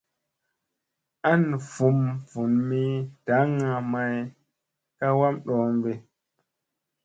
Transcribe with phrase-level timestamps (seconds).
[1.31, 1.99] An vum
[2.29, 2.83] vun mi
[3.25, 4.13] daŋga may
[4.97, 5.91] ka wam ɗoombi.